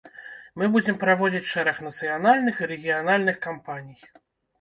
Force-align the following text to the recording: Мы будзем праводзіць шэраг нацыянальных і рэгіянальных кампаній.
Мы 0.59 0.67
будзем 0.75 0.95
праводзіць 1.03 1.49
шэраг 1.49 1.81
нацыянальных 1.87 2.55
і 2.63 2.69
рэгіянальных 2.73 3.37
кампаній. 3.45 3.99